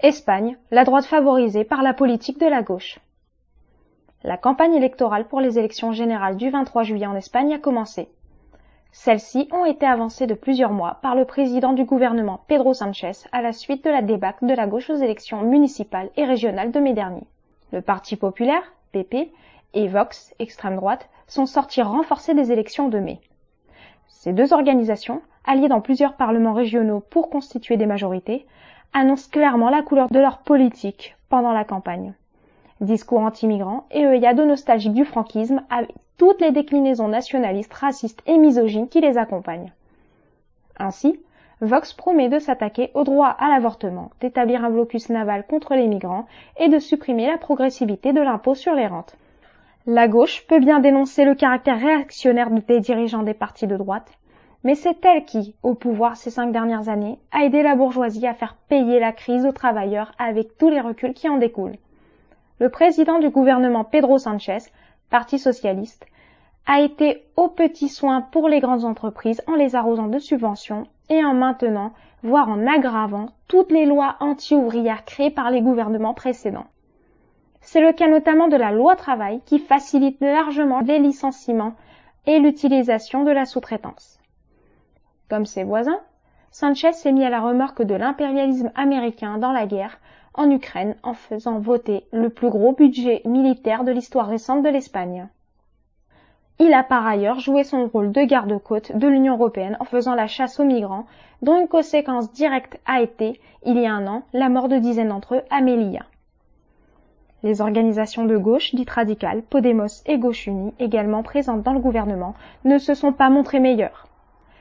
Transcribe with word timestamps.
Espagne, 0.00 0.56
la 0.70 0.84
droite 0.84 1.06
favorisée 1.06 1.64
par 1.64 1.82
la 1.82 1.92
politique 1.92 2.38
de 2.38 2.46
la 2.46 2.62
gauche. 2.62 3.00
La 4.22 4.36
campagne 4.36 4.74
électorale 4.74 5.26
pour 5.26 5.40
les 5.40 5.58
élections 5.58 5.90
générales 5.90 6.36
du 6.36 6.50
23 6.50 6.84
juillet 6.84 7.08
en 7.08 7.16
Espagne 7.16 7.52
a 7.52 7.58
commencé. 7.58 8.08
Celles-ci 8.92 9.48
ont 9.50 9.64
été 9.64 9.86
avancées 9.86 10.28
de 10.28 10.34
plusieurs 10.34 10.70
mois 10.70 10.98
par 11.02 11.16
le 11.16 11.24
président 11.24 11.72
du 11.72 11.84
gouvernement 11.84 12.44
Pedro 12.46 12.74
Sánchez 12.74 13.10
à 13.32 13.42
la 13.42 13.52
suite 13.52 13.84
de 13.84 13.90
la 13.90 14.00
débâcle 14.00 14.46
de 14.46 14.54
la 14.54 14.68
gauche 14.68 14.88
aux 14.88 14.94
élections 14.94 15.42
municipales 15.42 16.10
et 16.16 16.24
régionales 16.24 16.70
de 16.70 16.78
mai 16.78 16.92
dernier. 16.92 17.26
Le 17.72 17.80
Parti 17.80 18.14
populaire, 18.14 18.72
PP, 18.92 19.32
et 19.74 19.88
Vox, 19.88 20.32
extrême 20.38 20.76
droite, 20.76 21.08
sont 21.26 21.46
sortis 21.46 21.82
renforcés 21.82 22.34
des 22.34 22.52
élections 22.52 22.88
de 22.88 23.00
mai. 23.00 23.18
Ces 24.06 24.32
deux 24.32 24.52
organisations, 24.52 25.22
alliées 25.44 25.68
dans 25.68 25.80
plusieurs 25.80 26.14
parlements 26.14 26.54
régionaux 26.54 27.00
pour 27.00 27.30
constituer 27.30 27.76
des 27.76 27.86
majorités, 27.86 28.46
annoncent 28.92 29.30
clairement 29.30 29.70
la 29.70 29.82
couleur 29.82 30.08
de 30.10 30.18
leur 30.18 30.38
politique 30.38 31.16
pendant 31.28 31.52
la 31.52 31.64
campagne. 31.64 32.14
Discours 32.80 33.20
anti-migrants 33.20 33.86
et 33.90 34.06
œillades 34.06 34.40
nostalgiques 34.40 34.94
du 34.94 35.04
franquisme 35.04 35.62
avec 35.70 35.90
toutes 36.16 36.40
les 36.40 36.52
déclinaisons 36.52 37.08
nationalistes, 37.08 37.74
racistes 37.74 38.22
et 38.26 38.38
misogynes 38.38 38.88
qui 38.88 39.00
les 39.00 39.18
accompagnent. 39.18 39.72
Ainsi, 40.78 41.18
Vox 41.60 41.92
promet 41.92 42.28
de 42.28 42.38
s'attaquer 42.38 42.90
au 42.94 43.02
droit 43.02 43.28
à 43.28 43.48
l'avortement, 43.48 44.10
d'établir 44.20 44.64
un 44.64 44.70
blocus 44.70 45.08
naval 45.08 45.44
contre 45.44 45.74
les 45.74 45.88
migrants 45.88 46.26
et 46.56 46.68
de 46.68 46.78
supprimer 46.78 47.26
la 47.26 47.38
progressivité 47.38 48.12
de 48.12 48.20
l'impôt 48.20 48.54
sur 48.54 48.74
les 48.74 48.86
rentes. 48.86 49.16
La 49.86 50.06
gauche 50.06 50.46
peut 50.46 50.60
bien 50.60 50.78
dénoncer 50.78 51.24
le 51.24 51.34
caractère 51.34 51.80
réactionnaire 51.80 52.50
des 52.50 52.78
dirigeants 52.78 53.24
des 53.24 53.34
partis 53.34 53.66
de 53.66 53.76
droite, 53.76 54.12
mais 54.64 54.74
c'est 54.74 55.04
elle 55.04 55.24
qui, 55.24 55.54
au 55.62 55.74
pouvoir 55.74 56.16
ces 56.16 56.30
cinq 56.30 56.52
dernières 56.52 56.88
années, 56.88 57.18
a 57.32 57.44
aidé 57.44 57.62
la 57.62 57.76
bourgeoisie 57.76 58.26
à 58.26 58.34
faire 58.34 58.56
payer 58.68 58.98
la 58.98 59.12
crise 59.12 59.46
aux 59.46 59.52
travailleurs 59.52 60.12
avec 60.18 60.58
tous 60.58 60.68
les 60.68 60.80
reculs 60.80 61.14
qui 61.14 61.28
en 61.28 61.38
découlent. 61.38 61.76
Le 62.58 62.68
président 62.68 63.18
du 63.18 63.30
gouvernement 63.30 63.84
Pedro 63.84 64.18
Sanchez, 64.18 64.58
Parti 65.10 65.38
socialiste, 65.38 66.06
a 66.66 66.80
été 66.80 67.24
au 67.36 67.48
petit 67.48 67.88
soin 67.88 68.20
pour 68.20 68.48
les 68.48 68.60
grandes 68.60 68.84
entreprises 68.84 69.42
en 69.46 69.54
les 69.54 69.74
arrosant 69.74 70.08
de 70.08 70.18
subventions 70.18 70.86
et 71.08 71.24
en 71.24 71.34
maintenant, 71.34 71.92
voire 72.22 72.48
en 72.48 72.66
aggravant, 72.66 73.30
toutes 73.46 73.70
les 73.70 73.86
lois 73.86 74.16
anti-ouvrières 74.20 75.04
créées 75.04 75.30
par 75.30 75.50
les 75.50 75.62
gouvernements 75.62 76.14
précédents. 76.14 76.66
C'est 77.60 77.80
le 77.80 77.92
cas 77.92 78.08
notamment 78.08 78.48
de 78.48 78.56
la 78.56 78.72
loi 78.72 78.96
travail 78.96 79.40
qui 79.46 79.58
facilite 79.58 80.20
largement 80.20 80.80
les 80.80 80.98
licenciements 80.98 81.74
et 82.26 82.38
l'utilisation 82.38 83.24
de 83.24 83.30
la 83.30 83.46
sous-traitance. 83.46 84.17
Comme 85.28 85.46
ses 85.46 85.64
voisins, 85.64 86.00
Sanchez 86.50 86.92
s'est 86.92 87.12
mis 87.12 87.24
à 87.24 87.30
la 87.30 87.40
remorque 87.40 87.82
de 87.82 87.94
l'impérialisme 87.94 88.72
américain 88.74 89.36
dans 89.36 89.52
la 89.52 89.66
guerre 89.66 89.98
en 90.32 90.50
Ukraine 90.50 90.94
en 91.02 91.12
faisant 91.12 91.58
voter 91.58 92.06
le 92.12 92.30
plus 92.30 92.48
gros 92.48 92.72
budget 92.72 93.20
militaire 93.24 93.84
de 93.84 93.92
l'histoire 93.92 94.28
récente 94.28 94.62
de 94.62 94.70
l'Espagne. 94.70 95.28
Il 96.60 96.72
a 96.72 96.82
par 96.82 97.06
ailleurs 97.06 97.40
joué 97.40 97.62
son 97.62 97.86
rôle 97.86 98.10
de 98.10 98.22
garde-côte 98.22 98.96
de 98.96 99.06
l'Union 99.06 99.34
européenne 99.34 99.76
en 99.80 99.84
faisant 99.84 100.14
la 100.14 100.26
chasse 100.26 100.58
aux 100.58 100.64
migrants, 100.64 101.06
dont 101.42 101.60
une 101.60 101.68
conséquence 101.68 102.32
directe 102.32 102.80
a 102.86 103.02
été, 103.02 103.40
il 103.64 103.78
y 103.78 103.86
a 103.86 103.92
un 103.92 104.06
an, 104.06 104.22
la 104.32 104.48
mort 104.48 104.68
de 104.68 104.78
dizaines 104.78 105.10
d'entre 105.10 105.36
eux 105.36 105.42
à 105.50 105.60
Melilla. 105.60 106.06
Les 107.44 107.60
organisations 107.60 108.24
de 108.24 108.36
gauche, 108.36 108.74
dites 108.74 108.90
radicales, 108.90 109.42
Podemos 109.42 110.02
et 110.06 110.18
Gauche 110.18 110.48
Unie, 110.48 110.74
également 110.80 111.22
présentes 111.22 111.62
dans 111.62 111.74
le 111.74 111.78
gouvernement, 111.78 112.34
ne 112.64 112.78
se 112.78 112.94
sont 112.94 113.12
pas 113.12 113.30
montrées 113.30 113.60
meilleures. 113.60 114.07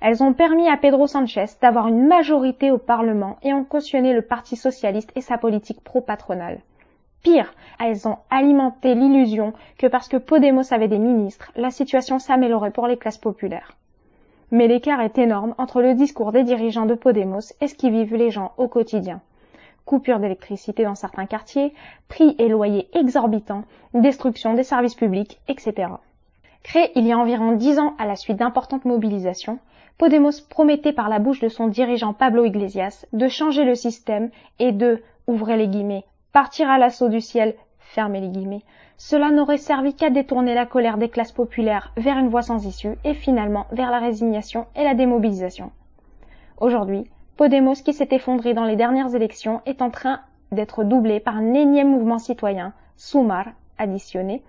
Elles 0.00 0.22
ont 0.22 0.32
permis 0.32 0.68
à 0.68 0.76
Pedro 0.76 1.06
Sanchez 1.06 1.46
d'avoir 1.60 1.88
une 1.88 2.06
majorité 2.06 2.70
au 2.70 2.78
Parlement 2.78 3.36
et 3.42 3.52
ont 3.52 3.64
cautionné 3.64 4.12
le 4.12 4.22
Parti 4.22 4.56
socialiste 4.56 5.12
et 5.16 5.20
sa 5.20 5.38
politique 5.38 5.82
pro-patronale. 5.82 6.60
Pire, 7.22 7.52
elles 7.80 8.06
ont 8.06 8.18
alimenté 8.30 8.94
l'illusion 8.94 9.52
que 9.76 9.86
parce 9.86 10.08
que 10.08 10.16
Podemos 10.16 10.72
avait 10.72 10.88
des 10.88 10.98
ministres, 10.98 11.50
la 11.56 11.70
situation 11.70 12.18
s'améliorait 12.18 12.70
pour 12.70 12.86
les 12.86 12.96
classes 12.96 13.18
populaires. 13.18 13.72
Mais 14.50 14.68
l'écart 14.68 15.00
est 15.00 15.18
énorme 15.18 15.54
entre 15.58 15.82
le 15.82 15.94
discours 15.94 16.32
des 16.32 16.44
dirigeants 16.44 16.86
de 16.86 16.94
Podemos 16.94 17.52
et 17.60 17.66
ce 17.66 17.74
qui 17.74 17.90
vivent 17.90 18.14
les 18.14 18.30
gens 18.30 18.52
au 18.56 18.68
quotidien 18.68 19.20
coupure 19.88 20.18
d'électricité 20.18 20.84
dans 20.84 20.94
certains 20.94 21.24
quartiers, 21.24 21.72
prix 22.08 22.36
et 22.38 22.48
loyers 22.48 22.90
exorbitants, 22.92 23.64
destruction 23.94 24.52
des 24.52 24.62
services 24.62 24.94
publics, 24.94 25.40
etc. 25.48 25.88
Créé 26.62 26.90
il 26.96 27.06
y 27.06 27.12
a 27.12 27.18
environ 27.18 27.52
dix 27.52 27.78
ans 27.78 27.94
à 27.98 28.06
la 28.06 28.16
suite 28.16 28.38
d'importantes 28.38 28.84
mobilisations, 28.84 29.58
Podemos 29.98 30.40
promettait 30.48 30.92
par 30.92 31.08
la 31.08 31.18
bouche 31.18 31.40
de 31.40 31.48
son 31.48 31.66
dirigeant 31.66 32.12
Pablo 32.12 32.44
Iglesias 32.44 33.04
de 33.12 33.26
changer 33.26 33.64
le 33.64 33.74
système 33.74 34.30
et 34.60 34.70
de, 34.70 35.02
ouvrez 35.26 35.56
les 35.56 35.66
guillemets, 35.66 36.04
partir 36.32 36.70
à 36.70 36.78
l'assaut 36.78 37.08
du 37.08 37.20
ciel, 37.20 37.56
fermez 37.80 38.20
les 38.20 38.28
guillemets. 38.28 38.62
Cela 38.96 39.30
n'aurait 39.30 39.58
servi 39.58 39.94
qu'à 39.94 40.10
détourner 40.10 40.54
la 40.54 40.66
colère 40.66 40.98
des 40.98 41.08
classes 41.08 41.32
populaires 41.32 41.92
vers 41.96 42.18
une 42.18 42.28
voie 42.28 42.42
sans 42.42 42.64
issue 42.64 42.96
et 43.04 43.14
finalement 43.14 43.66
vers 43.72 43.90
la 43.90 43.98
résignation 43.98 44.66
et 44.76 44.84
la 44.84 44.94
démobilisation. 44.94 45.72
Aujourd'hui, 46.60 47.04
Podemos, 47.36 47.74
qui 47.84 47.92
s'est 47.92 48.08
effondré 48.10 48.54
dans 48.54 48.64
les 48.64 48.76
dernières 48.76 49.14
élections, 49.14 49.62
est 49.66 49.82
en 49.82 49.90
train 49.90 50.20
d'être 50.52 50.84
doublé 50.84 51.20
par 51.20 51.36
un 51.36 51.54
énième 51.54 51.90
mouvement 51.90 52.18
citoyen, 52.18 52.72
Sumar, 52.96 53.46
additionné, 53.78 54.42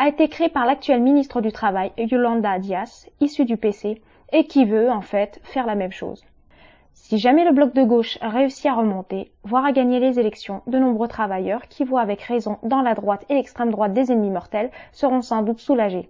a 0.00 0.08
été 0.08 0.28
créé 0.28 0.48
par 0.48 0.64
l'actuel 0.64 1.02
ministre 1.02 1.42
du 1.42 1.52
Travail, 1.52 1.92
Yolanda 1.98 2.58
Diaz, 2.58 3.06
issue 3.20 3.44
du 3.44 3.58
PC, 3.58 4.00
et 4.32 4.46
qui 4.46 4.64
veut, 4.64 4.90
en 4.90 5.02
fait, 5.02 5.40
faire 5.42 5.66
la 5.66 5.74
même 5.74 5.92
chose. 5.92 6.24
Si 6.94 7.18
jamais 7.18 7.44
le 7.44 7.52
bloc 7.52 7.74
de 7.74 7.82
gauche 7.82 8.16
réussit 8.22 8.64
à 8.64 8.72
remonter, 8.72 9.30
voire 9.44 9.66
à 9.66 9.72
gagner 9.72 10.00
les 10.00 10.18
élections, 10.18 10.62
de 10.66 10.78
nombreux 10.78 11.06
travailleurs, 11.06 11.68
qui 11.68 11.84
voient 11.84 12.00
avec 12.00 12.22
raison 12.22 12.56
dans 12.62 12.80
la 12.80 12.94
droite 12.94 13.26
et 13.28 13.34
l'extrême 13.34 13.70
droite 13.70 13.92
des 13.92 14.10
ennemis 14.10 14.30
mortels, 14.30 14.70
seront 14.92 15.20
sans 15.20 15.42
doute 15.42 15.60
soulagés. 15.60 16.08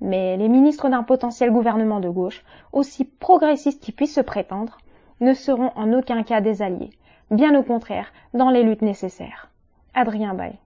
Mais 0.00 0.36
les 0.36 0.48
ministres 0.48 0.88
d'un 0.88 1.04
potentiel 1.04 1.52
gouvernement 1.52 2.00
de 2.00 2.08
gauche, 2.08 2.42
aussi 2.72 3.04
progressistes 3.04 3.84
qu'ils 3.84 3.94
puissent 3.94 4.16
se 4.16 4.20
prétendre, 4.20 4.78
ne 5.20 5.32
seront 5.32 5.70
en 5.76 5.92
aucun 5.92 6.24
cas 6.24 6.40
des 6.40 6.60
alliés, 6.60 6.90
bien 7.30 7.56
au 7.56 7.62
contraire, 7.62 8.12
dans 8.34 8.50
les 8.50 8.64
luttes 8.64 8.82
nécessaires. 8.82 9.48
Adrien 9.94 10.34
Bay. 10.34 10.58